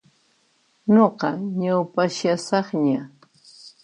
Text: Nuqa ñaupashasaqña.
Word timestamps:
Nuqa 0.93 1.29
ñaupashasaqña. 1.61 3.01